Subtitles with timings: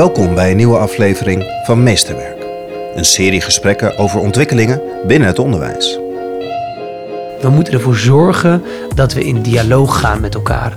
[0.00, 2.44] Welkom bij een nieuwe aflevering van Meesterwerk.
[2.94, 5.98] Een serie gesprekken over ontwikkelingen binnen het onderwijs.
[7.40, 8.62] We moeten ervoor zorgen
[8.94, 10.74] dat we in dialoog gaan met elkaar.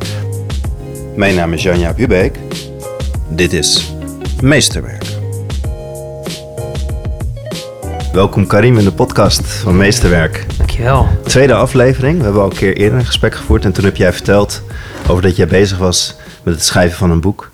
[1.16, 2.38] Mijn naam is Janja Bubeek.
[3.30, 3.94] Dit is
[4.42, 5.06] Meesterwerk.
[8.14, 10.46] Welkom Karim in de podcast van Meesterwerk.
[10.58, 11.08] Dankjewel.
[11.24, 12.18] Tweede aflevering.
[12.18, 14.62] We hebben al een keer eerder een gesprek gevoerd en toen heb jij verteld
[15.08, 17.52] over dat jij bezig was met het schrijven van een boek.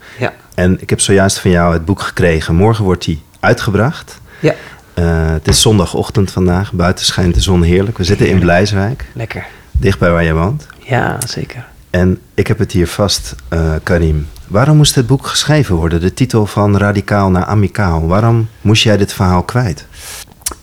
[0.60, 2.56] En ik heb zojuist van jou het boek gekregen.
[2.56, 4.22] Morgen wordt die uitgebracht.
[4.40, 4.54] Ja,
[4.94, 6.72] Eh, het is zondagochtend vandaag.
[6.72, 7.98] Buiten schijnt de zon heerlijk.
[7.98, 8.40] We zitten in.
[8.40, 9.46] Blijswijk, lekker.
[9.72, 10.68] dichtbij waar je woont.
[10.80, 11.66] Ja, zeker.
[11.90, 14.28] En ik heb het hier vast, eh, Karim.
[14.48, 16.02] Waarom moest dit boek geschreven worden?
[16.02, 18.08] De titel van Radicaal naar Amicaal.
[18.08, 19.86] Waarom moest jij dit verhaal kwijt?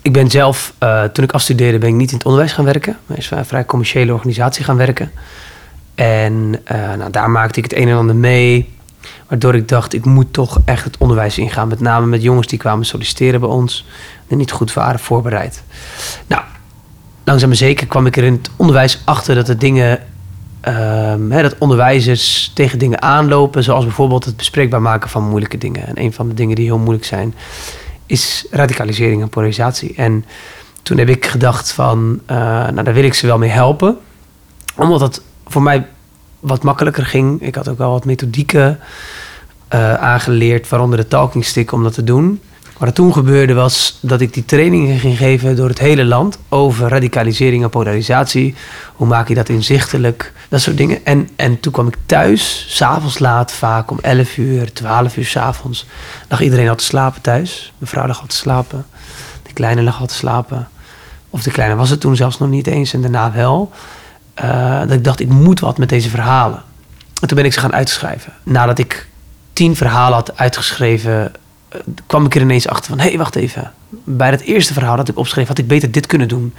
[0.03, 2.97] Ik ben zelf, eh, toen ik afstudeerde, ben ik niet in het onderwijs gaan werken.
[3.07, 5.11] Maar is een vrij commerciële organisatie gaan werken.
[5.95, 6.51] En
[6.99, 8.75] nou, daar maakte ik het een en ander mee.
[9.29, 11.69] Waardoor ik dacht, ik moet toch echt het onderwijs ingaan.
[11.69, 13.87] Met name met jongens die kwamen solliciteren bij ons.
[14.29, 15.63] En niet goed waren voorbereid.
[16.27, 16.43] Nou,
[17.25, 20.03] langzaam maar zeker kwam ik er in het onderwijs achter dat er dingen...
[20.61, 23.63] ehm, dat onderwijzers tegen dingen aanlopen.
[23.63, 25.87] Zoals bijvoorbeeld het bespreekbaar maken van moeilijke dingen.
[25.87, 27.35] En een van de dingen die heel moeilijk zijn,
[28.07, 29.95] is radicalisering en polarisatie.
[29.97, 30.25] En
[30.83, 33.99] toen heb ik gedacht van, eh, nou daar wil ik ze wel mee helpen.
[34.77, 35.87] Omdat het voor mij
[36.47, 37.43] wat makkelijker ging.
[37.43, 38.79] Ik had ook wel wat methodieken
[39.69, 42.41] eh, aangeleerd, waaronder de talking stick om dat te doen.
[42.79, 46.39] Wat er toen gebeurde was dat ik die trainingen ging geven door het hele land
[46.49, 48.55] over radicalisering en polarisatie.
[48.95, 50.33] Hoe maak je dat inzichtelijk?
[50.49, 51.05] Dat soort dingen.
[51.05, 55.87] En, en toen kwam ik thuis, s'avonds laat, vaak om 11 uur, 12 uur s'avonds.
[56.29, 57.73] Lag iedereen al te slapen thuis.
[57.79, 58.87] Mijn vrouw lag al te slapen.
[59.43, 60.69] De kleine lag al te slapen.
[61.31, 63.73] Of de kleine was het toen zelfs nog niet eens en daarna wel.
[64.37, 66.63] Eh, dat ik dacht, ik moet wat met deze verhalen.
[67.21, 68.33] En toen ben ik ze gaan uitschrijven.
[68.43, 69.09] Nadat ik
[69.53, 71.33] tien verhalen had uitgeschreven,
[71.69, 72.99] eh, kwam ik er ineens achter van...
[72.99, 73.73] hé, hey, wacht even.
[74.05, 76.55] Bij het eerste verhaal dat ik opschreef, had ik beter dit kunnen doen.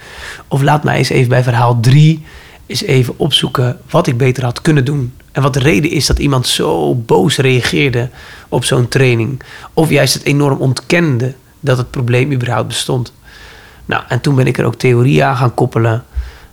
[0.48, 2.24] Of laat mij eens even bij verhaal drie
[2.68, 5.14] eens even opzoeken wat ik beter had kunnen doen.
[5.32, 8.08] En wat de reden is dat iemand zo boos reageerde
[8.48, 9.42] op zo'n training.
[9.72, 13.12] Of juist het enorm ontkende dat het probleem überhaupt bestond.
[13.84, 16.04] Nou, en toen ben ik er ook theorieën aan gaan koppelen.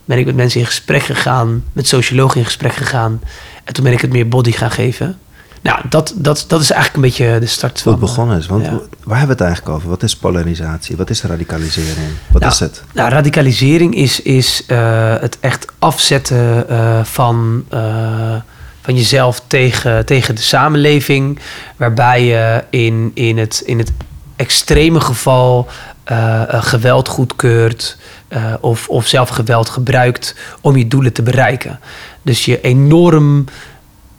[0.06, 3.22] Ben ik met mensen in gesprek gegaan, met sociologen in gesprek gegaan.
[3.64, 5.18] En toen ben ik het meer body gaan geven.
[5.62, 7.92] Nou, dat, dat, dat is eigenlijk een beetje de start van...
[7.92, 8.48] het begonnen is.
[8.48, 8.72] Want ja.
[9.04, 9.90] waar hebben we het eigenlijk over?
[9.90, 10.98] Wat is polarisatie?
[10.98, 12.08] Wat is radicalisering?
[12.32, 12.84] Wat Nou, is het?
[12.94, 18.36] Nou, radicalisering is, is eh, het echt afzetten eh, van, eh,
[18.82, 21.40] van jezelf tegen, tegen de samenleving.
[21.76, 23.92] Waarbij je in, in, het, in het
[24.36, 25.68] extreme geval
[26.04, 27.98] eh, eh, geweld goedkeurt.
[28.36, 31.80] Eh, of, of zelf geweld gebruikt om je doelen te bereiken.
[32.22, 33.46] Dus je enorm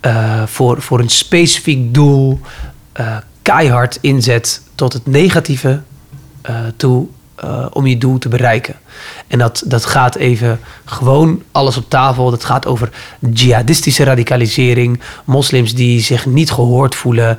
[0.00, 2.40] eh, voor, voor een specifiek doel
[2.92, 5.82] eh, keihard inzet tot het negatieve
[6.76, 7.06] toe
[7.72, 8.74] om je doel te bereiken.
[9.26, 12.30] En dat, dat gaat even gewoon alles op tafel.
[12.30, 12.90] Dat gaat over
[13.32, 17.38] jihadistische radicalisering, moslims die zich niet gehoord voelen,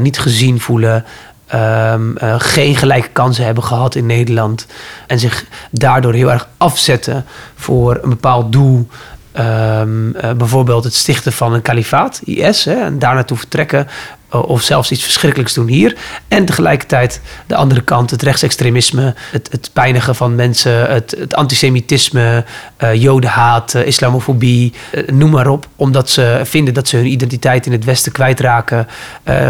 [0.00, 1.04] niet gezien voelen.
[1.50, 4.66] Ehm, eh, geen gelijke kansen hebben gehad in Nederland.
[5.06, 7.24] En zich daardoor heel erg afzetten
[7.54, 8.88] voor een bepaald doel.
[9.32, 13.88] Ehm, eh, bijvoorbeeld het stichten van een kalifaat, IS, hè, en daar naartoe vertrekken.
[14.30, 15.96] Eh, Of zelfs iets verschrikkelijks doen hier.
[16.28, 22.44] En tegelijkertijd de andere kant, het rechtsextremisme, het, het pijnigen van mensen, het, het antisemitisme,
[22.76, 24.72] eh, jodenhaat, eh, islamofobie,
[25.06, 25.68] noem maar op.
[25.76, 28.88] Omdat ze vinden dat ze hun identiteit in het Westen kwijtraken.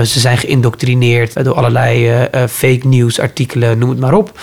[0.05, 4.39] Ze zijn geïndoctrineerd door allerlei fake news artikelen, noem het maar op.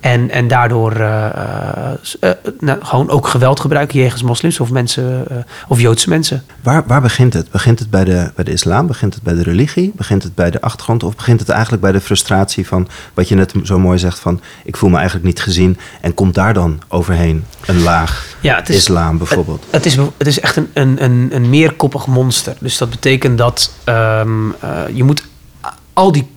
[0.00, 2.30] En, en daardoor eh, eh, eh,
[2.60, 5.26] nou, gewoon ook geweld gebruiken jegens moslims of mensen
[5.68, 6.44] of Joodse mensen.
[6.62, 7.50] Waar, waar begint het?
[7.50, 8.86] Begint het bij de, bij de islam?
[8.86, 9.92] Begint het bij de religie?
[9.96, 11.02] Begint het bij de achtergrond?
[11.02, 14.40] Of begint het eigenlijk bij de frustratie van wat je net zo mooi zegt van
[14.64, 18.68] ik voel me eigenlijk niet gezien en komt daar dan overheen een laag Ja, het
[18.68, 19.66] is, islam bijvoorbeeld?
[19.70, 22.54] Het is, het is echt een, een, een, een meerkoppig monster.
[22.60, 25.24] Dus dat betekent dat ehm, eh, je moet
[25.92, 26.28] al die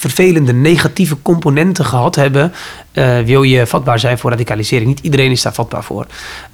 [0.00, 2.52] vervelende negatieve componenten gehad hebben,
[2.92, 4.88] eh, wil je vatbaar zijn voor radicalisering.
[4.88, 6.06] Niet iedereen is daar vatbaar voor.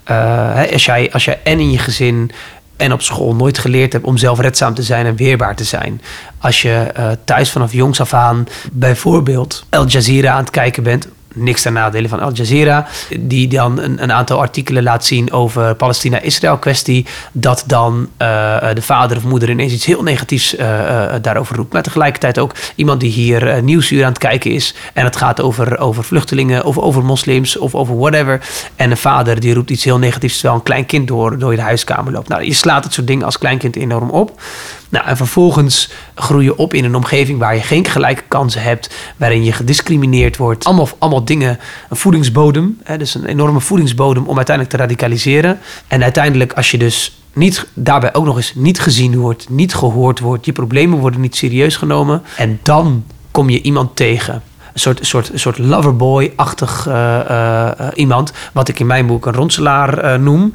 [0.04, 2.30] Hè, als, jij, als jij en in je gezin
[2.76, 6.00] en op school nooit geleerd hebt om zelfredzaam te zijn en weerbaar te zijn.
[6.38, 11.08] Als je eh, thuis vanaf jongs af aan bijvoorbeeld Al Jazeera aan het kijken bent,
[11.36, 12.86] niks ten nadele van Al Jazeera,
[13.20, 18.26] die dan een, een aantal artikelen laat zien over Palestina-Israël kwestie, dat dan eh,
[18.74, 21.72] de vader of moeder ineens iets heel negatiefs eh, eh, daarover roept.
[21.72, 25.78] Maar tegelijkertijd ook iemand die hier nieuwsuur aan het kijken is en het gaat over,
[25.78, 28.40] over vluchtelingen of over moslims of over whatever.
[28.76, 31.56] En een vader die roept iets heel negatiefs terwijl een klein kind door, door je
[31.56, 32.28] de huiskamer loopt.
[32.28, 34.40] Nou, je slaat het soort dingen als kleinkind enorm op.
[34.88, 38.94] Nou, en vervolgens groei je op in een omgeving waar je geen gelijke kansen hebt,
[39.16, 40.64] waarin je gediscrimineerd wordt.
[40.64, 41.58] Allemaal, allemaal dingen,
[41.88, 45.58] een voedingsbodem, hè, dus een enorme voedingsbodem om uiteindelijk te radicaliseren.
[45.88, 50.20] En uiteindelijk, als je dus niet, daarbij ook nog eens niet gezien wordt, niet gehoord
[50.20, 52.22] wordt, je problemen worden niet serieus genomen.
[52.36, 54.42] En dan kom je iemand tegen.
[54.72, 60.20] Een soort, soort, soort loverboy-achtig uh, uh, iemand, wat ik in mijn boek een ronselaar
[60.20, 60.54] noem.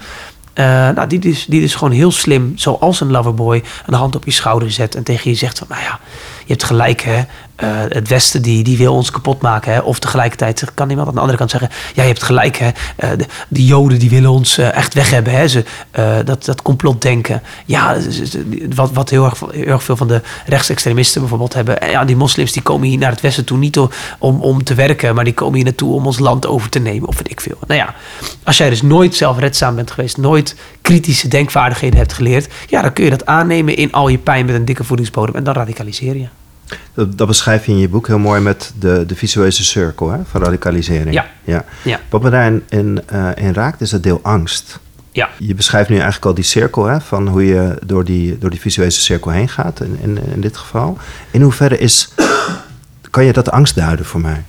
[0.56, 4.25] Uh, nou, die dus, die dus gewoon heel slim, zoals een loverboy, een hand op
[4.25, 6.00] je schouder zet en tegen je zegt van, nou ja,
[6.39, 7.21] je hebt gelijk, hè.
[7.63, 9.74] Uh, het Westen die, die wil ons kapot maken.
[9.74, 9.80] Hè?
[9.80, 12.57] Of tegelijkertijd kan iemand aan de andere kant zeggen: Ja, je hebt gelijk.
[12.57, 12.68] Hè?
[12.68, 15.33] Uh, de, de, Joden die willen ons uh, echt weg hebben.
[15.33, 15.48] Hè?
[15.48, 15.63] Ze,
[16.25, 17.42] dat, dat complotdenken.
[17.65, 17.98] Ja,
[18.75, 21.89] wat, wat heel, erg, heel erg veel van de rechtsextremisten bijvoorbeeld hebben.
[21.89, 23.77] Ja, die moslims die komen hier naar het Westen toe niet
[24.19, 27.07] om, om te werken, maar die komen hier naartoe om ons land over te nemen.
[27.07, 27.57] Of weet ik veel.
[27.68, 27.95] Nou ja,
[28.44, 33.03] als jij dus nooit zelfredzaam bent geweest, nooit kritische denkvaardigheden hebt geleerd, ja, dan kun
[33.03, 36.27] je dat aannemen in al je pijn met een dikke voedingsbodem en dan radicaliseer je.
[36.94, 40.19] Dat, dat, beschrijf je in je boek heel mooi met de, de visuele cirkel hè,
[40.29, 41.13] van radicalisering.
[41.13, 41.25] Ja.
[41.44, 41.65] ja.
[41.81, 42.00] ja.
[42.09, 44.79] Wat me daarin in, uh, in raakt, is het deel angst.
[45.12, 45.29] Ja.
[45.38, 48.59] Je beschrijft nu eigenlijk al die cirkel, hè, van hoe je door die, door die
[48.59, 50.97] visuele cirkel heen gaat, in, in, in dit geval.
[51.31, 52.09] In hoeverre is,
[53.09, 54.44] kan je dat angst duiden voor mij?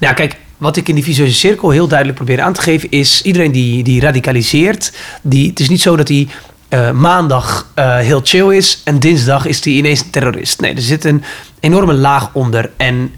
[0.00, 3.22] Nou, kijk, wat ik in die visuele cirkel heel duidelijk probeer aan te geven is...
[3.22, 4.92] iedereen die, die radicaliseert,
[5.22, 6.28] die, het is niet zo dat hij
[6.68, 10.60] uh, maandag uh, heel chill is en dinsdag is hij ineens een terrorist.
[10.60, 11.22] Nee, er zit een
[11.60, 12.70] enorme laag onder.
[12.76, 13.12] En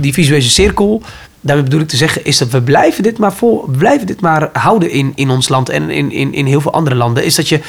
[0.00, 1.02] die visuele cirkel,
[1.40, 4.48] daarmee bedoel ik te zeggen, is dat we blijven dit maar, vol, blijven dit maar
[4.52, 7.24] houden in, in ons land en in, in, in heel veel andere landen.
[7.24, 7.60] Is dat je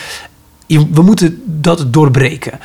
[0.68, 2.60] we moeten dat doorbreken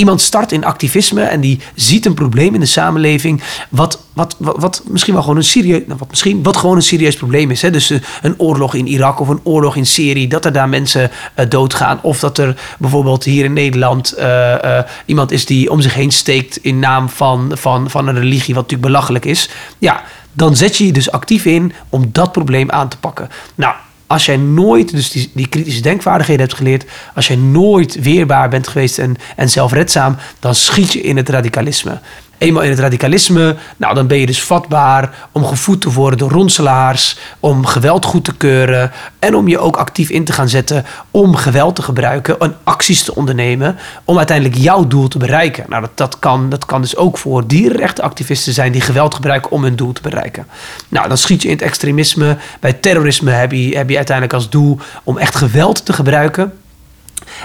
[0.00, 3.42] iemand start in activisme en die ziet een probleem in de samenleving.
[3.68, 6.82] Wat, wat, wat, wat misschien wel gewoon een serieus, nou, wat misschien wat gewoon een
[6.82, 7.62] serieus probleem is.
[7.62, 7.70] Hè?
[7.70, 11.10] Dus uh, een oorlog in Irak of een oorlog in Syrië, dat er daar mensen
[11.10, 11.98] uh, doodgaan.
[12.02, 16.56] Of dat er bijvoorbeeld hier in Nederland uh, iemand is die om zich heen steekt
[16.56, 19.50] in naam van, van, van een religie, wat natuurlijk belachelijk is.
[19.78, 20.02] Ja,
[20.32, 23.28] dan zet je je dus actief in om dat probleem aan te pakken.
[23.54, 23.74] Nou,
[24.10, 26.84] als jij nooit dus die, die, kritische denkvaardigheden hebt geleerd,
[27.14, 32.00] als jij nooit weerbaar bent geweest en, en zelfredzaam, dan schiet je in het radicalisme.
[32.40, 36.30] Eenmaal in het radicalisme, nou, dan ben je dus vatbaar om gevoed te worden door
[36.30, 40.84] ronselaars, om geweld goed te keuren en om je ook actief in te gaan zetten
[41.10, 45.64] om geweld te gebruiken en acties te ondernemen om uiteindelijk jouw doel te bereiken.
[45.68, 49.62] Nou, dat, dat, kan, dat kan dus ook voor dierenrechtenactivisten zijn die geweld gebruiken om
[49.62, 50.46] hun doel te bereiken.
[50.88, 52.36] Nou, dan schiet je in het extremisme.
[52.60, 56.52] Bij terrorisme heb je, heb je uiteindelijk als doel om echt geweld te gebruiken.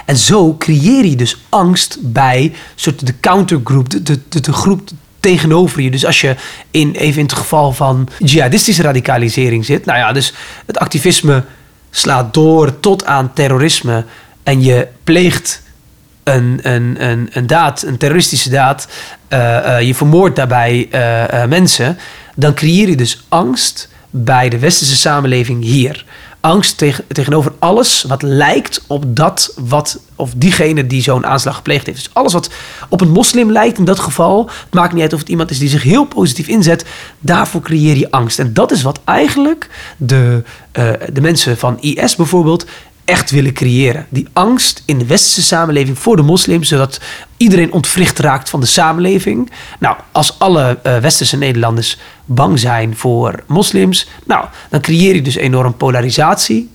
[0.04, 4.88] En zo creëer je dus angst bij soort de countergroep, de, de, de, groep
[5.20, 5.90] tegenover je.
[5.90, 6.36] Dus als je
[6.70, 10.32] in, even in het geval van jihadistische radicalisering zit, nou ja, dus
[10.66, 11.44] het activisme
[11.90, 14.04] slaat door tot aan terrorisme
[14.42, 15.62] en je pleegt
[16.24, 18.88] een, een, een, een daad, een terroristische daad,
[19.28, 21.98] uh, uh, je vermoordt daarbij uh, mensen,
[22.34, 26.04] dan creëer je dus angst bij de westerse samenleving hier
[26.46, 31.86] angst tegen, tegenover alles wat lijkt op dat wat, of diegene die zo'n aanslag gepleegd
[31.86, 31.98] heeft.
[31.98, 32.50] Dus alles wat
[32.88, 35.58] op een moslim lijkt in dat geval, het maakt niet uit of het iemand is
[35.58, 36.84] die zich heel positief inzet,
[37.18, 38.38] daarvoor creëer je angst.
[38.38, 40.42] En dat is wat eigenlijk de,
[40.78, 42.66] uh, de mensen van IS bijvoorbeeld
[43.06, 44.06] echt willen creëren.
[44.08, 47.00] Die angst in de westerse samenleving voor de moslims, zodat
[47.36, 49.50] iedereen ontwricht raakt van de samenleving.
[49.78, 55.36] Nou, als alle uh, westerse Nederlanders bang zijn voor moslims, nou, dan creëer je dus
[55.36, 56.70] enorm polarisatie.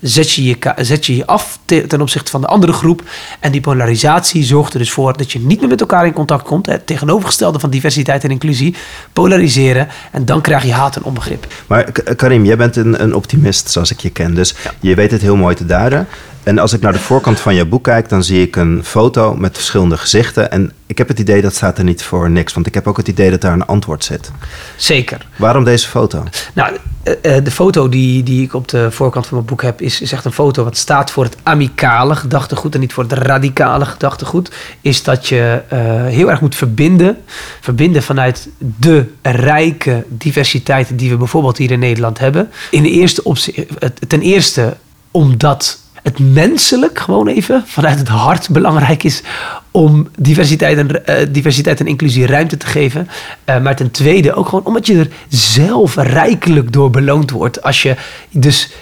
[0.00, 3.02] Zet je je, zet je, je af ten opzichte van de andere groep.
[3.40, 6.44] En die polarisatie zorgt er dus voor dat je niet meer met elkaar in contact
[6.44, 6.66] komt.
[6.66, 8.74] Het tegenovergestelde van diversiteit en inclusie.
[9.12, 9.88] Polariseren.
[10.12, 11.46] En dan krijg je haat en onbegrip.
[11.66, 14.34] Maar Karim, jij bent een, een optimist zoals ik je ken.
[14.34, 14.72] Dus ja.
[14.80, 16.06] je weet het heel mooi te duiden.
[16.46, 19.34] En als ik naar de voorkant van jouw boek kijk, dan zie ik een foto
[19.34, 20.50] met verschillende gezichten.
[20.50, 22.54] En ik heb het idee dat staat er niet voor niks.
[22.54, 24.30] Want ik heb ook het idee dat daar een antwoord zit.
[24.76, 25.26] Zeker.
[25.36, 26.24] Waarom deze foto?
[26.54, 26.76] Nou,
[27.22, 30.24] de foto die, die ik op de voorkant van mijn boek heb, is, is echt
[30.24, 34.50] een foto wat staat voor het amicale gedachtegoed en niet voor het radicale gedachtegoed.
[34.80, 37.18] Is dat je uh, heel erg moet verbinden.
[37.60, 42.50] Verbinden vanuit de rijke diversiteit die we bijvoorbeeld hier in Nederland hebben.
[42.70, 43.68] In de eerste opzicht,
[44.08, 44.76] ten eerste
[45.10, 49.22] omdat het menselijk gewoon even vanuit het hart belangrijk is
[49.70, 53.08] om diversiteit en, uh, diversiteit en inclusie ruimte te geven.
[53.48, 57.62] Uh, maar ten tweede ook gewoon omdat je er zelf rijkelijk door beloond wordt.
[57.62, 57.96] Als je
[58.30, 58.72] dus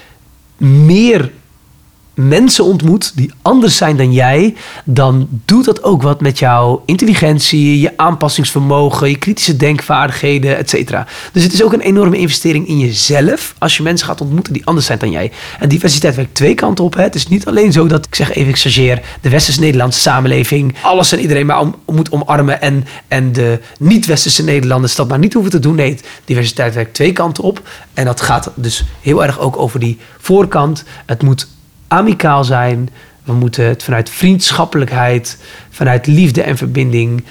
[0.57, 1.31] meer
[2.15, 7.79] mensen ontmoet die anders zijn dan jij, dan doet dat ook wat met jouw intelligentie,
[7.79, 11.07] je aanpassingsvermogen, je kritische denkvaardigheden, et cetera.
[11.31, 14.65] Dus het is ook een enorme investering in jezelf als je mensen gaat ontmoeten die
[14.65, 15.31] anders zijn dan jij.
[15.59, 16.95] En diversiteit werkt twee kanten op.
[16.95, 17.01] Hè.
[17.01, 21.11] Het is niet alleen zo dat, ik zeg even, ik chargeer, de Westers-Nederlandse samenleving alles
[21.11, 25.51] en iedereen maar om, moet omarmen en, en de niet-Westerse Nederlanders dat maar niet hoeven
[25.51, 25.75] te doen.
[25.75, 27.61] Nee, diversiteit werkt twee kanten op.
[27.93, 30.83] En dat gaat dus heel erg ook over die voorkant.
[31.05, 31.47] Het moet
[31.95, 32.89] amicaal zijn.
[33.23, 35.37] We moeten het vanuit vriendschappelijkheid,
[35.69, 37.23] vanuit liefde en verbinding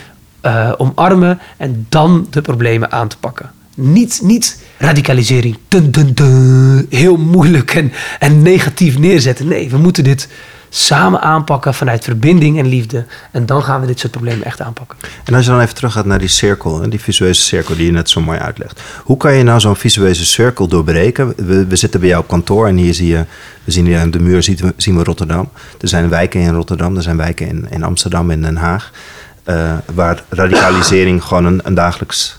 [0.42, 3.50] uh, omarmen en dan de problemen aan te pakken.
[3.75, 9.49] Niet, niet radicalisering, dun, dun, dun, heel moeilijk en, en negatief neerzetten.
[9.49, 10.28] Nee, we moeten dit
[10.76, 13.04] samen aanpakken vanuit verbinding en liefde.
[13.31, 14.99] En dan gaan we dit soort problemen echt aanpakken.
[15.25, 17.93] En als je dan even terug gaat naar die cirkel, die visueuze cirkel die je
[17.93, 18.81] net zo mooi uitlegt.
[19.02, 21.35] Hoe kan je nou zo'n visueuze cirkel doorbreken?
[21.37, 23.25] We, we, zitten bij jouw kantoor en hier zie je,
[23.64, 25.49] we zien hier aan de muur zien we, zien we Rotterdam.
[25.81, 28.90] Er zijn wijken in Rotterdam, er zijn wijken in, in Amsterdam en Den Haag.
[29.49, 32.38] Uh, waar radicalisering gewoon een, een dagelijks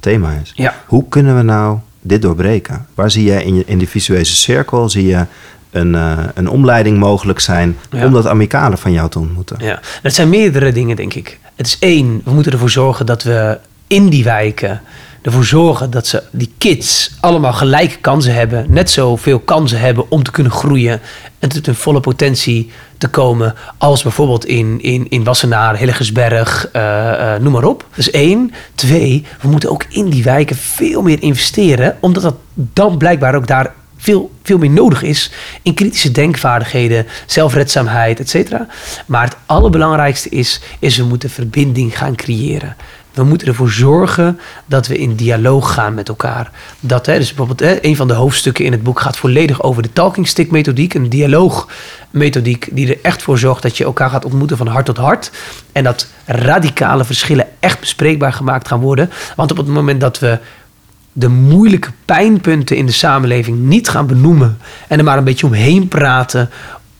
[0.00, 0.52] thema is.
[0.54, 0.74] Ja.
[0.86, 2.86] Hoe kunnen we nou dit doorbreken?
[2.94, 5.26] Waar zie je in, je, in die visueuze cirkel, zie je
[5.74, 9.56] een, uh, een omleiding mogelijk zijn om dat amicale van jou te ontmoeten?
[9.60, 11.38] Ja, dat zijn meerdere dingen, denk ik.
[11.54, 14.80] Het is één, we moeten ervoor zorgen dat we in die wijken
[15.24, 20.22] ervoor zorgen dat ze, die kids allemaal gelijke kansen hebben, net zoveel kansen hebben om
[20.22, 21.00] te kunnen groeien
[21.38, 26.82] en tot hun volle potentie te komen, als bijvoorbeeld in, in, in Wassenaar, Hilligersberg, uh,
[26.82, 27.86] uh, noem maar op.
[27.94, 28.52] Is één.
[28.74, 33.46] Twee, we moeten ook in die wijken veel meer investeren, omdat dat dan blijkbaar ook
[33.46, 33.72] daar
[34.04, 35.30] veel, veel meer nodig is
[35.62, 38.66] in kritische denkvaardigheden, zelfredzaamheid, et cetera.
[39.06, 42.76] Maar het allerbelangrijkste is, is we moeten verbinding gaan creëren.
[43.12, 46.50] We moeten ervoor zorgen dat we in dialoog gaan met elkaar.
[46.80, 49.82] Dat, hè, dus bijvoorbeeld hè, een van de hoofdstukken in het boek gaat volledig over
[49.82, 50.94] de talking stick methodiek.
[50.94, 54.96] Een dialoogmethodiek die er echt voor zorgt dat je elkaar gaat ontmoeten van hart tot
[54.96, 55.30] hart.
[55.72, 59.10] En dat radicale verschillen echt bespreekbaar gemaakt gaan worden.
[59.36, 60.38] Want op het moment dat we
[61.16, 65.88] de moeilijke pijnpunten in de samenleving niet gaan benoemen en er maar een beetje omheen
[65.88, 66.50] praten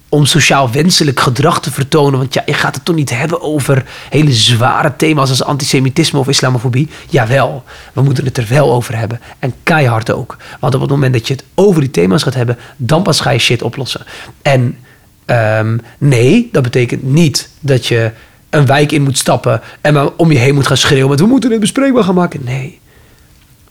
[0.08, 2.18] om sociaal wenselijk gedrag te vertonen.
[2.18, 6.28] Want ja, je gaat het toch niet hebben over hele zware thema's als antisemitisme of
[6.28, 6.88] islamofobie.
[7.08, 9.20] Jawel, we moeten het er wel over hebben.
[9.38, 10.36] En keihard ook.
[10.60, 13.30] Want op het moment dat je het over die thema's gaat hebben, dan pas ga
[13.30, 14.04] je shit oplossen.
[14.42, 14.78] En
[15.26, 18.10] um, nee, dat betekent niet dat je
[18.50, 21.50] een wijk in moet stappen en om je heen moet gaan schreeuwen met we moeten
[21.50, 22.40] het bespreekbaar gaan maken.
[22.44, 22.82] Nee.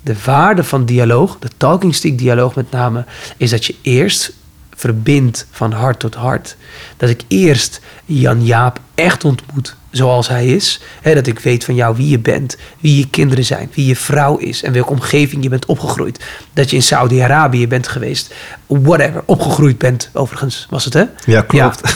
[0.03, 3.05] De waarde van dialoog, de talking stick dialoog met name,
[3.37, 4.33] is dat je eerst
[4.75, 6.55] verbindt van hart tot hart.
[6.97, 10.81] Dat ik eerst Jan Jaap echt ontmoet zoals hij is.
[11.03, 14.37] dat ik weet van jou wie je bent, wie je kinderen zijn, wie je vrouw
[14.37, 16.19] is en welke omgeving je bent opgegroeid.
[16.53, 18.33] Dat je in Saudi-Arabië bent geweest,
[18.67, 21.03] whatever, opgegroeid bent, overigens was het hè?
[21.25, 21.95] Ja, klopt.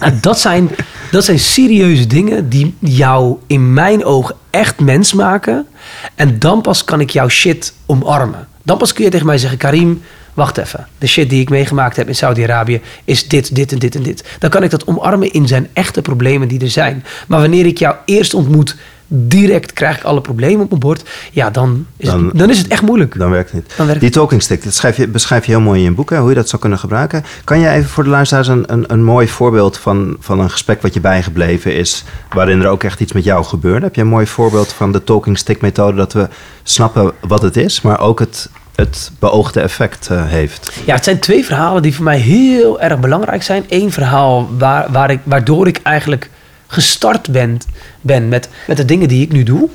[0.00, 0.10] Ja.
[0.20, 0.70] dat, zijn,
[1.12, 5.66] dat zijn serieuze dingen die jou in mijn ogen echt mens maken.
[6.14, 8.48] En dan pas kan ik jouw shit omarmen.
[8.62, 10.02] Dan pas kun je tegen mij zeggen, Karim,
[10.34, 13.94] wacht even, de shit die ik meegemaakt heb in Saudi-Arabië is dit, dit en dit
[13.94, 14.24] en dit.
[14.38, 17.04] Dan kan ik dat omarmen in zijn echte problemen die er zijn.
[17.28, 18.76] Maar wanneer ik jou eerst ontmoet,
[19.14, 22.58] direct krijg ik alle problemen op mijn bord, ja, dan is, dan, het, dan is
[22.58, 23.18] het echt moeilijk.
[23.18, 24.00] Dan werkt het niet.
[24.00, 26.28] die talking stick, dat schrijf je, beschrijf je heel mooi in je boek, hè, hoe
[26.28, 27.24] je dat zou kunnen gebruiken.
[27.44, 30.82] Kan je even voor de luisteraars een, een, een mooi voorbeeld van, van een gesprek
[30.82, 33.84] wat je bijgebleven is, waarin er ook echt iets met jou gebeurde?
[33.84, 36.28] Heb je een mooi voorbeeld van de talking stick methode, dat we
[36.62, 40.72] snappen wat het is, maar ook het het beoogde effect uh, heeft.
[40.86, 43.64] Ja, het zijn twee verhalen die voor mij heel erg belangrijk zijn.
[43.68, 46.30] Eén verhaal waar, waar ik, waardoor ik eigenlijk
[46.66, 47.58] gestart ben,
[48.00, 49.68] ben met, met de dingen die ik nu doe.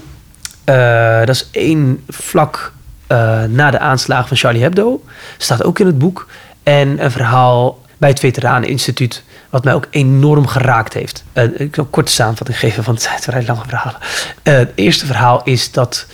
[0.66, 2.74] Uh, dat is één vlak
[3.08, 5.04] uh, na de aanslagen van Charlie Hebdo.
[5.38, 6.28] Staat ook in het boek.
[6.64, 11.24] En een verhaal bij het Veteraneninstituut, wat mij ook enorm geraakt heeft.
[11.34, 14.00] ik zal een korte samenvatting geven, want het zijn vrij lange verhalen.
[14.44, 16.06] het eerste verhaal is dat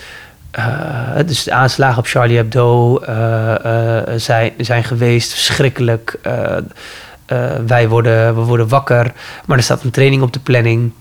[0.60, 3.56] uh, dus de aanslagen op Charlie Hebdo uh,
[4.16, 6.20] zijn, zijn geweest, verschrikkelijk.
[7.66, 9.14] wij worden, we worden wakker,
[9.46, 10.92] maar er staat een training op de planning.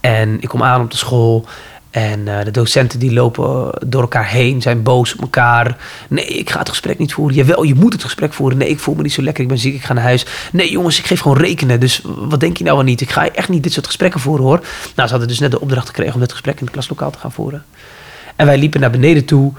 [0.00, 1.46] En ik kom aan op de school
[1.90, 5.76] en de docenten die lopen door elkaar heen, zijn boos op elkaar.
[6.08, 7.36] Nee, ik ga het gesprek niet voeren.
[7.36, 8.58] Jawel, je moet het gesprek voeren.
[8.58, 10.26] Nee, ik voel me niet zo lekker, ik ben ziek, ik ga naar huis.
[10.52, 13.00] Nee jongens, ik geef gewoon rekenen, dus wat denk je nou wel niet?
[13.00, 14.60] Ik ga echt niet dit soort gesprekken voeren hoor.
[14.94, 17.18] Nou, ze hadden dus net de opdracht gekregen om dit gesprek in het klaslokaal te
[17.18, 17.64] gaan voeren.
[18.40, 19.52] En wij liepen naar beneden toe.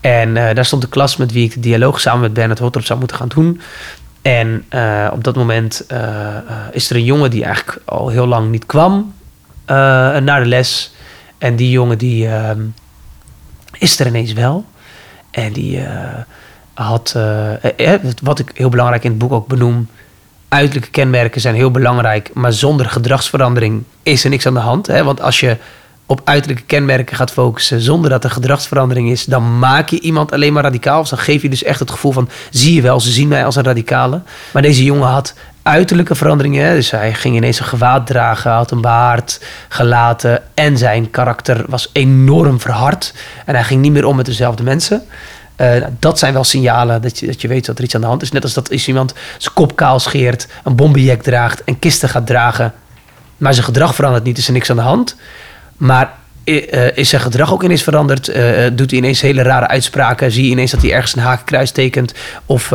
[0.00, 2.84] En uh, daar stond de klas met wie ik de dialoog samen met Bernard Hotrop
[2.84, 3.60] zou moeten gaan doen.
[4.22, 6.36] En uh, op dat moment uh,
[6.72, 9.14] is er een jongen die eigenlijk al heel lang niet kwam
[9.66, 10.94] naar de les.
[11.38, 12.60] En die jongen die ehm,
[13.78, 14.64] is er ineens wel.
[15.30, 15.80] En die
[16.74, 17.16] had,
[18.22, 19.88] wat ik heel belangrijk in het boek ook benoem,
[20.48, 24.86] uiterlijke kenmerken zijn heel belangrijk, maar zonder gedragsverandering is er niks aan de hand.
[24.86, 25.04] Hè?
[25.04, 25.56] Want als je
[26.06, 30.52] op uiterlijke kenmerken gaat focussen zonder dat er gedragsverandering is, dan maak je iemand alleen
[30.52, 31.00] maar radicaal.
[31.00, 33.44] Of dan geef je dus echt het gevoel van, zie je wel, ze zien mij
[33.44, 34.20] als een radicale.
[34.52, 36.74] Maar deze jongen had uiterlijke veranderingen.
[36.74, 41.90] Dus hij ging ineens een gewaad dragen, had een baard gelaten en zijn karakter was
[41.92, 43.14] enorm verhard.
[43.46, 45.02] En hij ging niet meer om met dezelfde mensen.
[45.56, 48.06] Uh, dat zijn wel signalen dat je, dat je weet dat er iets aan de
[48.06, 48.32] hand is.
[48.32, 52.26] Net als dat is iemand zijn kop kaal scheert, een bombenjek draagt en kisten gaat
[52.26, 52.72] dragen.
[53.36, 55.16] Maar zijn gedrag verandert niet, is er niks aan de hand.
[55.76, 56.12] Maar
[56.44, 58.28] uh, is zijn gedrag ook ineens veranderd?
[58.28, 60.32] Uh, doet hij ineens hele rare uitspraken?
[60.32, 62.14] Zie je ineens dat hij ergens een hakenkruis tekent?
[62.46, 62.72] Of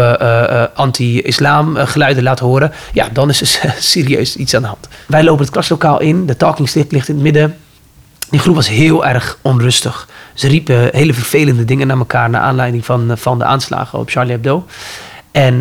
[0.73, 2.71] anti-islam geluiden laat horen?
[2.93, 4.87] Ja, dan is er serieus iets aan de hand.
[5.05, 6.25] Wij lopen het klaslokaal in.
[6.25, 7.57] De talking stick ligt in het midden.
[8.29, 10.07] Die groep was heel erg onrustig.
[10.33, 12.29] Ze riepen hele vervelende dingen naar elkaar...
[12.29, 14.65] naar aanleiding van, van de aanslagen op Charlie Hebdo.
[15.31, 15.59] En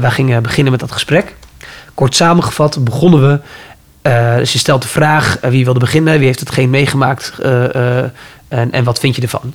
[0.00, 1.34] wij gingen beginnen met dat gesprek.
[1.98, 3.40] Kort samengevat begonnen we
[4.02, 7.32] uh, dus je stelt de vraag uh, wie wilde beginnen, wie heeft het geen meegemaakt
[7.40, 8.02] uh,
[8.48, 9.54] en, en, wat vind je ervan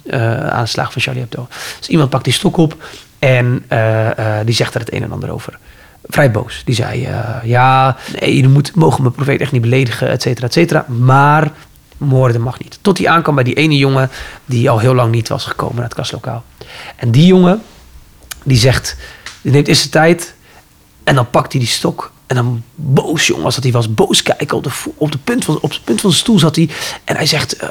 [0.52, 1.48] aan de slag van Charlie Hebdo.
[1.80, 2.78] Dus iemand pakt die stok op
[3.20, 3.66] en
[4.46, 5.58] die zegt er het een en ander over.
[6.04, 6.62] Vrij boos.
[6.66, 7.08] Die zei,
[7.44, 10.86] ja, nee, moet, mogen mijn profeet echt niet beledigen, et cetera, et cetera.
[10.88, 11.52] Maar
[11.98, 12.80] moorden mag niet.
[12.82, 14.10] Tot hij aankwam bij die ene jongen
[14.46, 16.44] die al heel lang niet was gekomen naar het kastlokaal.
[16.96, 17.62] En die jongen,
[18.44, 18.98] die zegt,
[19.42, 20.34] die neemt eerst de tijd
[21.04, 23.94] en dan pakt hij die stok en dan boos, jongen, als dat hij was.
[23.94, 24.58] Boos kijken.
[24.58, 26.70] Op de, op, de punt van, op het punt van zijn stoel zat hij.
[27.04, 27.70] En hij zegt, uh,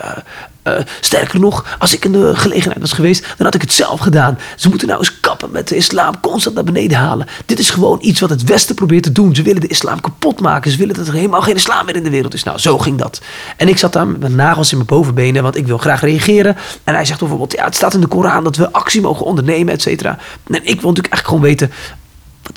[0.64, 4.00] uh, sterker nog, als ik in de gelegenheid was geweest, dan had ik het zelf
[4.00, 4.38] gedaan.
[4.56, 7.26] Ze moeten nou eens kappen met de islam, constant naar beneden halen.
[7.46, 9.34] Dit is gewoon iets wat het Westen probeert te doen.
[9.34, 10.70] Ze willen de islam kapot maken.
[10.70, 12.42] Ze willen dat er helemaal geen islam meer in de wereld is.
[12.42, 13.20] Nou, zo ging dat.
[13.56, 16.56] En ik zat daar met mijn nagels in mijn bovenbenen, want ik wil graag reageren.
[16.84, 19.74] En hij zegt bijvoorbeeld, ja, het staat in de Koran dat we actie mogen ondernemen,
[19.74, 20.18] et cetera.
[20.46, 21.72] En ik wil natuurlijk echt gewoon weten,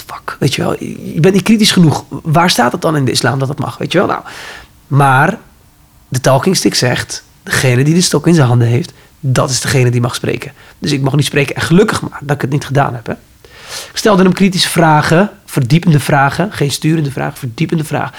[0.06, 0.84] fuck, weet je wel.
[1.14, 2.06] Je bent niet kritisch genoeg.
[2.10, 4.08] Waar staat het dan in de islam dat dat mag, weet je wel?
[4.08, 4.22] Nou,
[4.88, 5.38] maar
[6.08, 9.92] de talking stick zegt, degene die de stok in zijn handen heeft, dat is degene
[9.92, 10.52] die mag spreken.
[10.80, 11.56] Dus ik mag niet spreken.
[11.56, 13.06] En gelukkig maar dat ik het niet gedaan heb.
[13.06, 13.14] Hè.
[13.92, 18.14] Ik stelde hem kritische vragen, verdiepende vragen, geen sturende vragen, verdiepende vragen.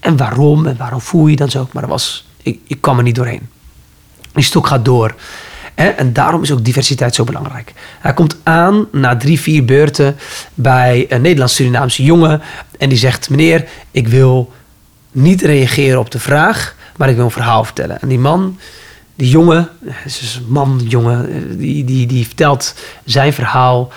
[0.00, 1.68] En waarom en waarom voel je dan zo?
[1.72, 3.48] Maar dat was, ik, ik kwam er niet doorheen.
[4.32, 5.14] Die stok gaat door.
[5.74, 7.72] En daarom is ook diversiteit zo belangrijk.
[8.00, 10.16] Hij komt aan na drie, vier beurten
[10.54, 12.42] bij een Nederlands-Surinaamse jongen.
[12.78, 14.52] En die zegt: Meneer, ik wil
[15.12, 18.00] niet reageren op de vraag, maar ik wil een verhaal vertellen.
[18.00, 18.58] En die man,
[19.14, 19.68] die jongen,
[20.04, 23.92] dus man, jongen, die, die, die vertelt zijn verhaal.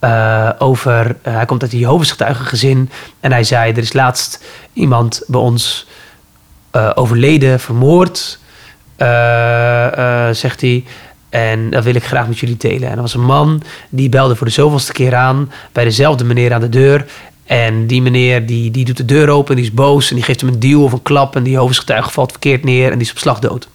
[0.00, 4.44] Uh, over, uh, hij komt uit een Jehovah's gezin en hij zei, er is laatst
[4.72, 5.86] iemand bij ons
[6.72, 8.38] uh, overleden, vermoord,
[10.36, 10.84] zegt hij.
[11.32, 12.88] En dat wil ik graag met jullie delen.
[12.88, 16.52] En er was een man die belde voor de zoveelste keer aan bij dezelfde meneer
[16.52, 17.06] aan de deur.
[17.44, 20.40] En die meneer die, die doet de deur open, die is boos en die geeft
[20.40, 21.36] hem een duw of een klap.
[21.36, 23.68] En die hoofdgetuige valt verkeerd neer en die is op slag dood.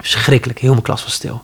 [0.00, 1.42] Verschrikkelijk, heel mijn klas was stil.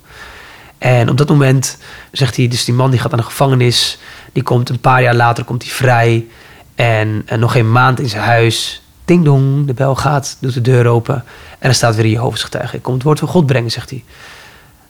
[0.79, 1.79] En op dat moment
[2.13, 3.99] zegt hij, dus die man die gaat aan de gevangenis.
[4.33, 6.27] Die komt een paar jaar later komt hij vrij.
[6.75, 8.83] En, nog geen maand in zijn huis.
[9.05, 11.25] Ding dong, de bel gaat, doet de deur open.
[11.59, 12.77] En er staat weer een hoofdgetuige.
[12.77, 14.05] Ik kom het woord van God brengen, zegt hij.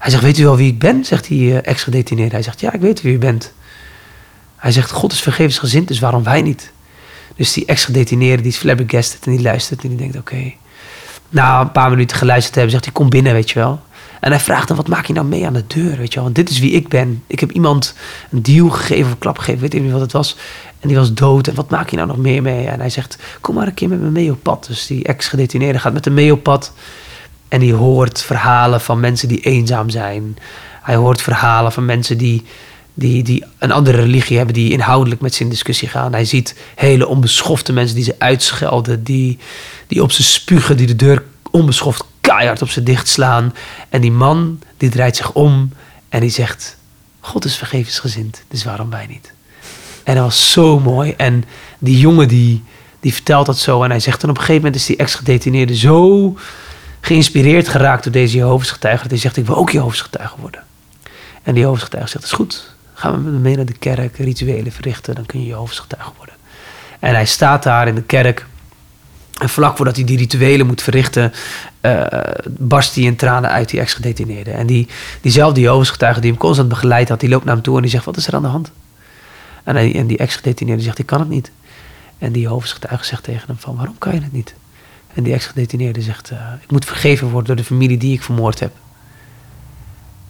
[0.01, 1.05] Hij zegt, weet u wel wie ik ben?
[1.05, 2.35] Zegt die uh, ex-gedetineerde.
[2.35, 3.53] Hij zegt, ja, ik weet wie u bent.
[4.57, 6.73] Hij zegt, God is vergevensgezind, dus waarom wij niet?
[7.37, 10.53] Dus die ex-gedetineerde, die is flabbergasted en die luistert en die denkt, oké.
[11.29, 13.81] Na een paar minuten geluisterd te hebben, zegt hij, kom binnen, weet je wel.
[14.21, 16.25] En hij vraagt dan, wat maak je nou mee aan de deur, weet je wel?
[16.25, 17.23] Want dit is wie ik ben.
[17.27, 17.95] Ik heb iemand
[18.31, 20.37] een deal gegeven of een klap gegeven, weet ik niet wat het was.
[20.81, 21.47] En die was dood.
[21.47, 22.67] En wat maak je nou nog meer mee?
[22.67, 24.67] En hij zegt, kom maar een keer met me mee op pad.
[24.69, 26.73] Dus die ex-gedetineerde gaat met hem mee op pad.
[27.51, 30.37] En hij hoort verhalen van mensen die eenzaam zijn.
[30.83, 32.43] Hij hoort verhalen van mensen die,
[32.95, 36.13] die, die een andere religie hebben, die inhoudelijk met ze in discussie gaan.
[36.13, 39.39] Hij ziet hele onbeschofte mensen die ze uitschelden, die,
[39.87, 43.55] die op ze spugen, die de deur onbeschoft keihard op ze dichtslaan.
[43.89, 45.73] En die man die draait zich om
[46.09, 46.77] en die zegt:
[47.21, 49.33] God is vergevensgezind, dus waarom wij niet?
[50.05, 51.15] En dat was zo mooi.
[51.17, 51.45] En
[51.79, 52.63] die jongen die,
[53.01, 53.83] die vertelt dat zo.
[53.83, 56.37] En hij zegt dan op een gegeven moment is die ex-gedetineerde zo
[57.01, 59.03] geïnspireerd geraakt door deze Jehovah's getuige.
[59.03, 60.63] Dat hij zegt, ik wil ook Jehovah's getuige worden.
[61.43, 62.75] En die Jehovah's getuige zegt, dat is goed.
[62.95, 66.35] Gaan we mee naar de kerk, rituelen verrichten, dan kun je Jehovah's getuige worden.
[66.99, 68.47] En hij staat daar in de kerk.
[69.41, 71.33] En vlak voordat hij die rituelen moet verrichten,
[71.81, 72.07] uh,
[72.49, 74.51] barst hij in tranen uit, die ex-gedetineerde.
[74.51, 74.89] En die,
[75.21, 77.91] diezelfde Jehovah's getuige die hem constant begeleid had, die loopt naar hem toe en die
[77.91, 78.71] zegt, wat is er aan de hand?
[79.65, 81.51] En, en die ex-gedetineerde zegt, ik kan het niet.
[82.19, 84.55] En die Jehovah's getuige zegt tegen hem van, waarom kan je het niet?
[85.15, 88.61] En die ex-gedetineerde zegt, uh, ik moet vergeven worden door de familie die ik vermoord
[88.61, 88.73] heb.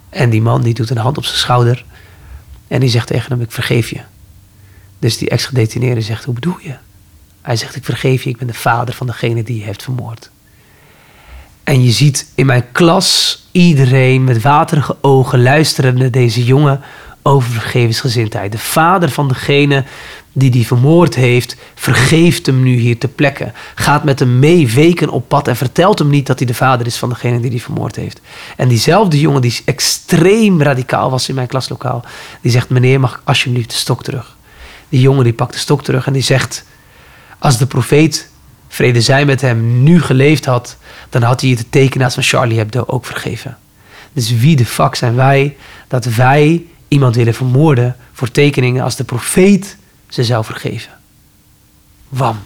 [0.08, 1.84] En die man die doet een hand op zijn schouder.
[2.68, 4.00] En die zegt tegen hem, ik vergeef je.
[4.98, 6.74] Dus die ex-gedetineerde zegt, hoe bedoel je?
[7.40, 10.30] Hij zegt, ik vergeef je, ik ben de vader van degene die je heeft vermoord.
[11.64, 16.80] En je ziet in mijn klas iedereen met waterige ogen luisterende deze jongen
[17.22, 18.52] over vergevensgezindheid.
[18.52, 19.84] De vader van degene
[20.32, 23.52] die die vermoord heeft, vergeeft hem nu hier te plekken.
[23.74, 26.86] Gaat met hem mee weken op pad en vertelt hem niet dat hij de vader
[26.86, 28.20] is van degene die die vermoord heeft.
[28.56, 32.04] En diezelfde jongen die extreem radicaal was in mijn klaslokaal,
[32.40, 34.36] die zegt: Meneer, mag ik alsjeblieft de stok terug?
[34.88, 36.64] Die jongen die pakt de stok terug en die zegt:
[37.38, 38.28] Als de profeet,
[38.68, 40.76] vrede zij met hem, nu geleefd had,
[41.08, 43.58] dan had hij de tekenaars van Charlie Hebdo ook vergeven.
[44.12, 45.56] Dus wie de fuck zijn wij
[45.88, 49.76] dat wij iemand willen vermoorden voor tekeningen als de profeet
[50.10, 50.92] ze zou vergeven?
[52.08, 52.38] Wam.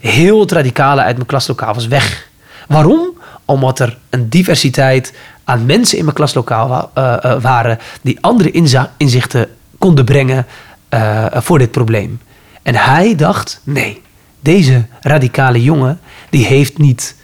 [0.00, 2.28] Heel het radicale uit mijn klaslokaal was weg.
[2.68, 3.10] Waarom?
[3.44, 8.50] Omdat er een diversiteit aan mensen in mijn klaslokaal uh, uh, waren die andere
[8.96, 9.48] inzichten
[9.78, 10.46] konden brengen
[10.90, 12.20] uh, voor dit probleem.
[12.62, 14.02] En hij dacht: nee,
[14.40, 17.16] deze radicale jongen die heeft niet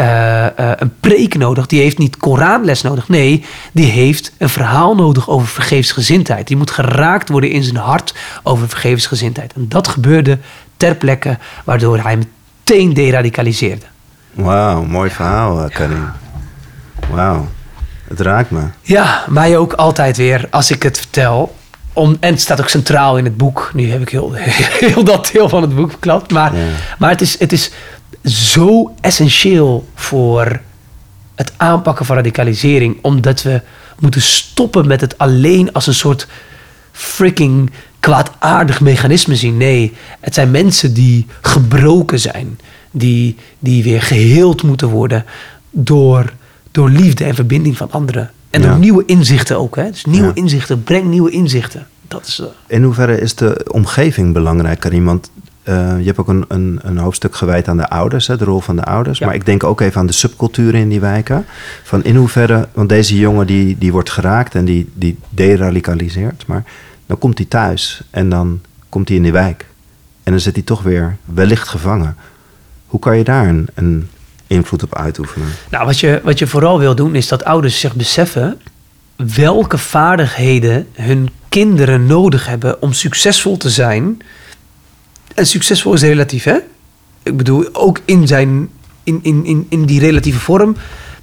[0.00, 1.66] uh, uh, een preek nodig.
[1.66, 3.08] Die heeft niet Koranles nodig.
[3.08, 6.46] Nee, die heeft een verhaal nodig over vergevensgezindheid.
[6.46, 9.52] Die moet geraakt worden in zijn hart over vergevensgezindheid.
[9.52, 10.38] En dat gebeurde
[10.76, 13.84] ter plekke, waardoor hij meteen deradicaliseerde.
[14.32, 16.08] Wauw, mooi verhaal, eh, Karim.
[17.10, 17.48] Wauw,
[18.08, 18.62] het raakt me.
[18.82, 21.58] Ja, mij ook altijd weer als ik het vertel.
[21.92, 23.70] Om, en het staat ook centraal in het boek.
[23.74, 24.32] Nu heb ik heel,
[24.84, 26.32] heel dat deel van het boek verklapt.
[26.32, 26.66] Maar, ja.
[26.98, 27.70] maar het, is, het is
[28.24, 30.60] zo essentieel voor
[31.34, 32.98] het aanpakken van radicalisering.
[33.02, 33.60] Omdat we
[33.98, 36.26] moeten stoppen met het alleen als een soort
[36.92, 39.56] freaking kwaadaardig mechanisme zien.
[39.56, 42.58] Nee, het zijn mensen die gebroken zijn.
[42.90, 45.24] Die, die weer geheeld moeten worden
[45.70, 46.32] door,
[46.70, 48.30] door liefde en verbinding van anderen.
[48.50, 49.76] En door nieuwe inzichten ook.
[49.76, 49.90] Hè?
[49.90, 50.34] Dus nieuwe ja.
[50.34, 51.86] inzichten, breng nieuwe inzichten.
[52.08, 52.46] Dat is, uh...
[52.66, 55.04] In hoeverre is de omgeving belangrijk, Karim?
[55.04, 55.30] Want
[55.64, 58.60] uh, je hebt ook een, een, een, hoofdstuk gewijd aan de ouders, hè, de rol
[58.60, 59.18] van de ouders.
[59.18, 59.26] Ja.
[59.26, 61.46] Maar ik denk ook even aan de subculturen in die wijken.
[61.82, 66.46] Van in hoeverre, want deze jongen die, die wordt geraakt en die, die deradicaliseert.
[66.46, 66.64] Maar
[67.06, 69.66] dan komt hij thuis en dan komt hij in die wijk.
[70.22, 72.16] En dan zit hij toch weer wellicht gevangen.
[72.86, 74.08] Hoe kan je daar een, een
[74.46, 75.48] invloed op uitoefenen?
[75.70, 78.60] Nou, wat je, wat je vooral wil doen is dat ouders zich beseffen
[79.16, 84.22] welke vaardigheden hun kinderen nodig hebben om succesvol te zijn
[85.34, 86.58] en succesvol is relatief, hè?
[87.22, 88.68] Ik bedoel, ook in, zijn,
[89.02, 90.76] in, in, in, in die relatieve vorm,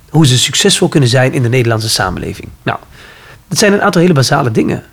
[0.09, 2.47] hoe ze succesvol kunnen zijn in de Nederlandse samenleving.
[2.63, 2.79] Nou,
[3.47, 4.83] dat zijn een aantal hele basale dingen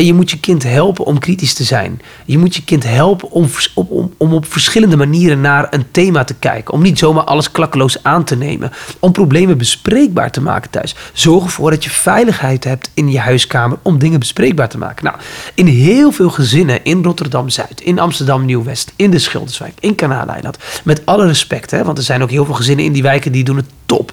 [0.00, 2.00] je moet je kind helpen om kritisch te zijn.
[2.24, 6.34] Je moet je kind helpen om, om, om op verschillende manieren naar een thema te
[6.34, 6.74] kijken.
[6.74, 8.72] Om niet zomaar alles klakkeloos aan te nemen.
[8.98, 10.94] Om problemen bespreekbaar te maken thuis.
[11.12, 15.04] Zorg ervoor dat je veiligheid hebt in je huiskamer om dingen bespreekbaar te maken.
[15.04, 15.16] Nou,
[15.54, 20.58] in heel veel gezinnen in Rotterdam-Zuid, in Amsterdam-Nieuw-West, in de Schilderswijk, in Kanaaleiland.
[20.84, 23.44] Met alle respect, hè, want er zijn ook heel veel gezinnen in die wijken die
[23.44, 24.12] doen het top.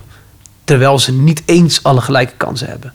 [0.63, 2.93] Terwijl ze niet eens alle gelijke kansen hebben.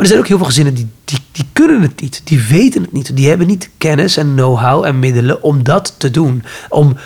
[0.00, 2.20] Maar er zijn ook heel veel gezinnen die, die, die kunnen het niet.
[2.24, 3.16] Die weten het niet.
[3.16, 6.44] Die hebben niet kennis en know-how en middelen om dat te doen.
[6.68, 6.96] Om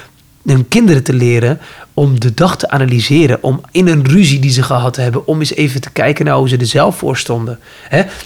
[0.45, 1.61] hun kinderen te leren
[1.95, 3.43] om de dag te analyseren.
[3.43, 6.49] Om in een ruzie die ze gehad hebben, om eens even te kijken naar hoe
[6.49, 7.59] ze er zelf voor stonden.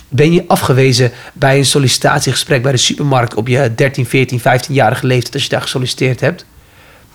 [0.08, 5.34] ben je afgewezen bij een sollicitatiegesprek bij de supermarkt op je 13, 14, 15-jarige leeftijd
[5.34, 6.44] als je daar gesolliciteerd hebt?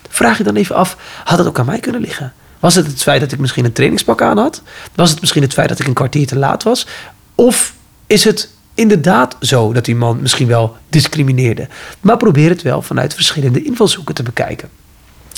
[0.10, 2.34] Vraag je dan even af, had het ook aan mij kunnen liggen?
[2.63, 4.62] Was het het feit dat ik misschien een trainingspak aan had?
[4.96, 6.88] Was het misschien het feit dat ik een kwartier te laat was?
[7.36, 7.74] Of
[8.08, 11.67] is het inderdaad zo dat die man misschien wel discrimineerde?
[12.02, 14.69] Maar probeer het wel vanuit verschillende invalshoeken te bekijken.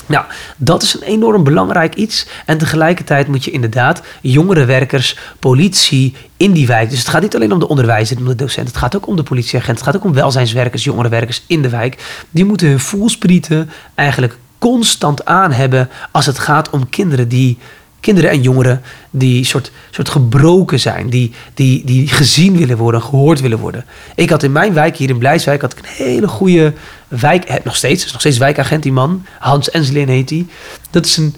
[0.06, 0.24] Nou,
[0.56, 2.26] dat is een enorm belangrijk iets.
[2.46, 6.90] En tegelijkertijd moet je inderdaad jongerenwerkers, politie in die wijk.
[6.90, 8.68] Dus het gaat niet alleen om de onderwijzer, om de docent.
[8.68, 9.78] Het gaat ook om de politieagent.
[9.78, 12.24] Het gaat ook om welzijnswerkers, jongerenwerkers in de wijk.
[12.30, 17.58] Die moeten hun voelsprieten eigenlijk constant aan hebben als het gaat om kinderen die
[18.06, 23.40] kinderen en jongeren die soort, soort gebroken zijn, die, die, die gezien willen worden, gehoord
[23.40, 23.84] willen worden.
[24.14, 26.72] Ik had in mijn wijk, hier in Blijswijk, had ik een hele goede
[27.08, 30.46] wijk, heb nog steeds, is nog steeds wijkagent die man, Hans Enslin heet hij.
[30.90, 31.34] Dat is een,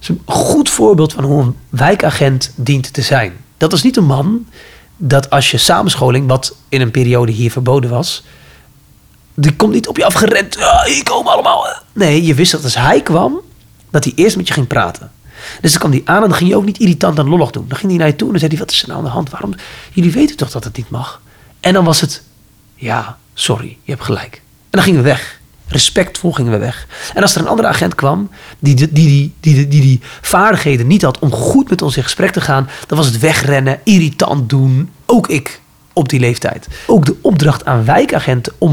[0.00, 3.32] is een goed voorbeeld van hoe een wijkagent dient te zijn.
[3.56, 4.46] Dat was niet een man
[4.96, 8.24] dat als je samenscholing, wat in een periode hier verboden was,
[9.34, 10.54] die komt niet op je afgerend.
[10.58, 11.66] Ja, hier komen allemaal.
[11.92, 13.40] Nee, je wist dat als hij kwam,
[13.90, 15.10] dat hij eerst met je ging praten.
[15.60, 17.64] Dus dan kwam hij aan en dan ging je ook niet irritant en lollig doen.
[17.68, 19.04] Dan ging hij naar je toe en dan zei hij, wat is er nou aan
[19.04, 19.30] de hand?
[19.30, 19.54] Waarom?
[19.92, 21.20] Jullie weten toch dat het niet mag?
[21.60, 22.22] En dan was het,
[22.74, 24.34] ja, sorry, je hebt gelijk.
[24.34, 25.40] En dan gingen we weg.
[25.66, 26.86] Respectvol gingen we weg.
[27.14, 31.02] En als er een andere agent kwam die die, die, die, die, die, vaardigheden niet
[31.02, 34.90] had om goed met ons in gesprek te gaan, dan was het wegrennen, irritant doen.
[35.06, 35.60] Ook ik
[35.92, 36.68] op die leeftijd.
[36.86, 38.70] Ook de opdracht aan wijkagenten om,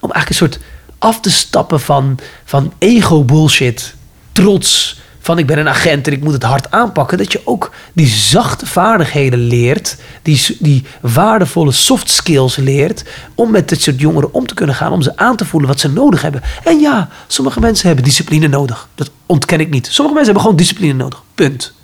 [0.00, 0.60] om eigenlijk een soort
[0.98, 3.94] af te stappen van, van ego-bullshit,
[4.32, 7.18] trots, van ik ben een agent en ik moet het hard aanpakken.
[7.18, 13.04] Dat je ook die zachte vaardigheden leert, die, die waardevolle soft skills leert,
[13.34, 15.80] om met dit soort jongeren om te kunnen gaan, om ze aan te voelen wat
[15.80, 16.42] ze nodig hebben.
[16.64, 18.88] En ja, sommige mensen hebben discipline nodig.
[18.94, 19.86] Dat ontken ik niet.
[19.86, 21.22] Sommige mensen hebben gewoon discipline nodig.
[21.34, 21.76] Punt.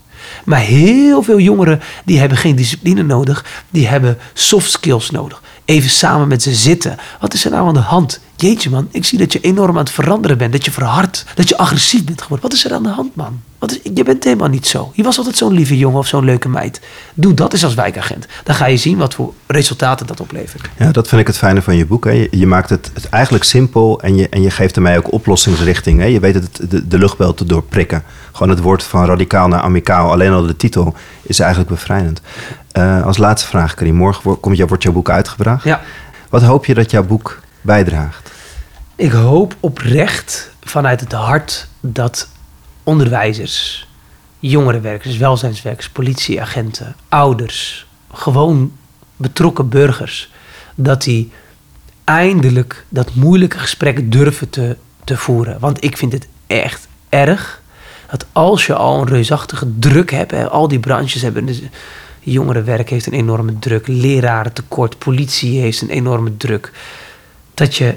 [0.45, 5.43] Maar heel veel jongeren die hebben geen discipline nodig, die hebben soft skills nodig.
[5.65, 6.97] Even samen met ze zitten.
[7.21, 8.21] Wat is er nou aan de hand?
[8.37, 10.53] Jeetje man, ik zie dat je enorm aan het veranderen bent.
[10.53, 12.49] Dat je verhard, dat je agressief bent geworden.
[12.49, 13.41] Wat is er aan de hand man?
[13.59, 14.91] Wat is, je bent helemaal niet zo.
[14.95, 16.81] Je was altijd zo'n lieve jongen of zo'n leuke meid.
[17.15, 18.27] Doe dat eens als wijkagent.
[18.45, 20.69] Dan ga je zien wat voor resultaten dat oplevert.
[20.79, 22.05] Ja, dat vind ik het fijne van je boek.
[22.05, 22.11] Hè.
[22.11, 26.01] Je, je maakt het, het, eigenlijk simpel en je, en je geeft ermee ook oplossingsrichting.
[26.01, 26.07] Hè.
[26.07, 28.03] Je weet het, de, de luchtbel te doorprikken.
[28.33, 30.11] Gewoon het woord van radicaal naar amicaal.
[30.11, 32.21] Alleen al de titel is eigenlijk bevrijdend.
[32.79, 33.95] Uh, als laatste vraag, Karim.
[33.95, 35.65] Morgen komt, wordt jouw boek uitgebracht.
[35.65, 35.81] Ja.
[36.29, 38.31] Wat hoop je dat jouw boek bijdraagt?
[38.97, 42.29] Ik hoop oprecht vanuit het hart dat
[42.83, 43.89] onderwijzers,
[44.39, 48.73] jongerenwerkers, welzijnswerkers, politieagenten, ouders, gewoon
[49.17, 50.33] betrokken burgers,
[50.75, 51.33] dat die
[52.05, 55.61] eindelijk dat moeilijke gesprek durven te, te voeren.
[55.61, 57.63] Want ik vind het echt erg
[58.11, 61.47] dat als je al een reusachtige druk hebt, hè, al die branches hebben.
[61.47, 61.61] Dus
[62.21, 66.73] jongerenwerk heeft een enorme druk, leraren tekort, politie heeft een enorme druk.
[67.55, 67.95] Dat je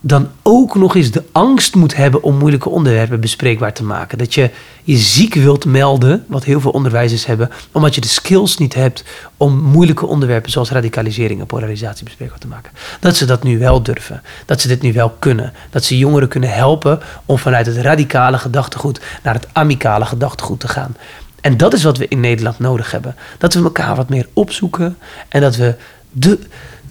[0.00, 4.18] dan ook nog eens de angst moet hebben om moeilijke onderwerpen bespreekbaar te maken.
[4.18, 4.50] Dat je
[4.82, 9.04] je ziek wilt melden, wat heel veel onderwijzers hebben, omdat je de skills niet hebt
[9.36, 12.72] om moeilijke onderwerpen zoals radicalisering en polarisatie bespreekbaar te maken.
[13.00, 16.28] Dat ze dat nu wel durven, dat ze dit nu wel kunnen, dat ze jongeren
[16.28, 20.96] kunnen helpen om vanuit het radicale gedachtegoed naar het amicale gedachtegoed te gaan.
[21.40, 23.16] En dat is wat we in Nederland nodig hebben.
[23.38, 24.96] Dat we elkaar wat meer opzoeken
[25.28, 25.74] en dat we
[26.12, 26.38] de,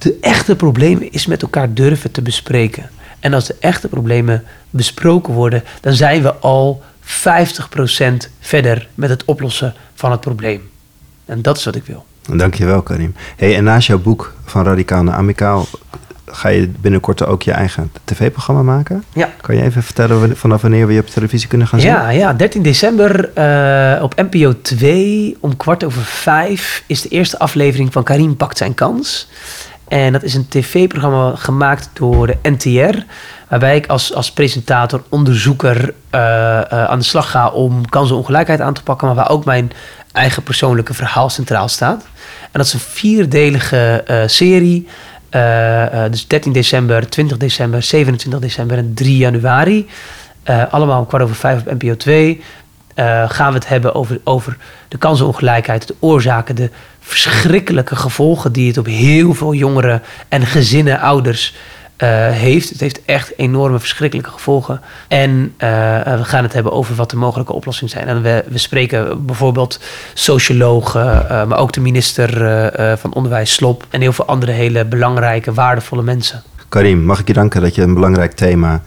[0.01, 2.89] de echte problemen eens met elkaar durven te bespreken.
[3.19, 7.05] En als de echte problemen besproken worden, dan zijn we al 50%
[8.39, 10.69] verder met het oplossen van het probleem.
[11.25, 12.05] En dat is wat ik wil.
[12.21, 13.15] Dankjewel, Karim.
[13.35, 15.67] Hey, en naast jouw boek van Radicaal naar Amicaal
[16.31, 19.03] ga je binnenkort ook je eigen tv-programma maken?
[19.13, 19.29] Ja.
[19.41, 21.89] Kan je even vertellen vanaf wanneer we je op televisie kunnen gaan zien?
[21.89, 27.39] Ja, ja 13 december uh, op NPO 2 om kwart over vijf is de eerste
[27.39, 29.29] aflevering van Karim pakt zijn kans.
[29.89, 32.97] En dat is een tv-programma gemaakt door de NTR.
[33.47, 38.73] Waarbij ik als, als presentator, onderzoeker uh, uh, aan de slag ga om kansenongelijkheid aan
[38.73, 39.07] te pakken.
[39.07, 39.71] Maar waar ook mijn
[40.11, 42.03] eigen persoonlijke verhaal centraal staat.
[42.41, 44.87] En dat is een vierdelige uh, serie.
[46.09, 49.87] dus 13 december, 20 december, 27 december en 3 januari.
[50.69, 52.43] allemaal om kwart over vijf op NPO 2.
[53.27, 54.57] Gaan we het hebben over, over
[54.87, 60.99] de kansenongelijkheid, de oorzaken, de verschrikkelijke gevolgen die het op heel veel jongeren en gezinnen,
[60.99, 61.55] ouders
[62.03, 62.69] uh, heeft.
[62.69, 64.81] Het heeft echt enorme verschrikkelijke gevolgen.
[65.07, 65.69] En uh,
[66.01, 68.07] we gaan het hebben over wat de mogelijke oplossingen zijn.
[68.07, 69.79] En we, we spreken bijvoorbeeld
[70.13, 72.29] sociologen, maar ook de minister
[72.97, 76.43] van Onderwijs Slop en heel veel andere hele belangrijke, waardevolle mensen.
[76.69, 78.81] Karim, mag ik je danken dat je een belangrijk thema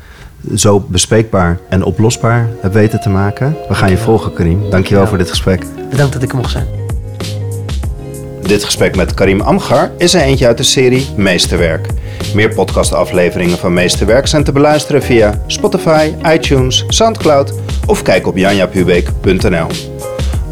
[0.55, 3.57] zo bespreekbaar en oplosbaar hebt weten te maken.
[3.69, 4.51] We gaan je volgen, Karim.
[4.53, 5.65] Dankjewel, Dankjewel voor dit gesprek.
[5.91, 6.67] Bedankt dat ik er mocht zijn.
[8.43, 11.87] Dit gesprek met Karim Amgar is er eentje uit de serie Meesterwerk.
[12.35, 17.53] Meer podcastafleveringen van Meesterwerk zijn te beluisteren via Spotify, iTunes, Soundcloud
[17.87, 19.67] of kijk op janjapubeek.nl.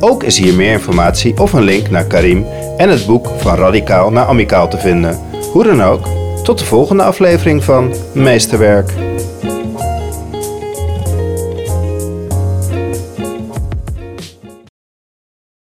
[0.00, 4.10] Ook is hier meer informatie of een link naar Karim en het boek Van Radicaal
[4.10, 5.18] naar Amicaal te vinden.
[5.52, 6.08] Hoe dan ook,
[6.42, 8.92] tot de volgende aflevering van Meesterwerk.